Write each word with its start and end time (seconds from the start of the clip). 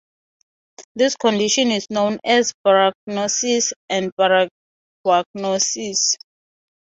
This 0.95 1.15
condition 1.15 1.69
is 1.69 1.85
also 1.91 2.09
known 2.09 2.17
as 2.25 2.55
'baragnosis' 2.65 3.71
and 3.87 4.11
'baroagnosis'. 4.15 6.15